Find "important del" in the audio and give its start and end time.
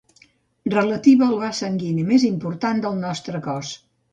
2.31-2.99